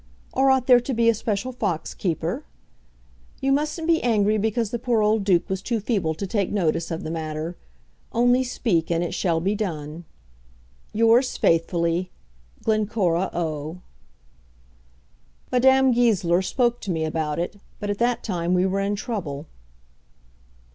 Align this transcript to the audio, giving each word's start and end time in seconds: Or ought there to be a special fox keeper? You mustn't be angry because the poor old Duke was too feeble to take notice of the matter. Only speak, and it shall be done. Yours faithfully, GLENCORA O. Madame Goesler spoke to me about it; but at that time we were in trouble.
Or 0.33 0.49
ought 0.49 0.65
there 0.65 0.79
to 0.79 0.93
be 0.95 1.09
a 1.09 1.13
special 1.13 1.51
fox 1.51 1.93
keeper? 1.93 2.43
You 3.39 3.51
mustn't 3.51 3.85
be 3.85 4.01
angry 4.01 4.39
because 4.39 4.71
the 4.71 4.79
poor 4.79 5.03
old 5.03 5.23
Duke 5.23 5.47
was 5.47 5.61
too 5.61 5.79
feeble 5.79 6.15
to 6.15 6.25
take 6.25 6.51
notice 6.51 6.89
of 6.89 7.03
the 7.03 7.11
matter. 7.11 7.55
Only 8.11 8.43
speak, 8.43 8.89
and 8.89 9.03
it 9.03 9.13
shall 9.13 9.39
be 9.39 9.53
done. 9.53 10.05
Yours 10.91 11.37
faithfully, 11.37 12.09
GLENCORA 12.63 13.29
O. 13.31 13.81
Madame 15.51 15.93
Goesler 15.93 16.41
spoke 16.41 16.81
to 16.81 16.89
me 16.91 17.05
about 17.05 17.37
it; 17.37 17.57
but 17.79 17.91
at 17.91 17.99
that 17.99 18.23
time 18.23 18.55
we 18.55 18.65
were 18.65 18.79
in 18.79 18.95
trouble. 18.95 19.45